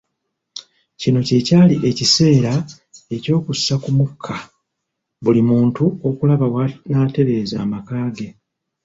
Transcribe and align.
Kino 0.99 1.19
kye 1.27 1.39
kyali 1.47 1.75
ekiseera 1.89 2.53
eky'okussa 3.15 3.73
ku 3.83 3.89
mukka 3.99 4.37
buli 5.23 5.41
muntu 5.49 5.83
okulaba 6.09 6.45
w'anaatereeza 6.55 7.55
amaka 7.65 7.95
ge. 8.15 8.27